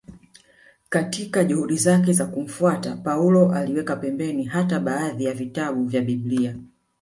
[0.89, 6.55] Katika juhudi zake za kumfuata Paulo aliweka pembeni hata baadhi ya vitabu vya Biblia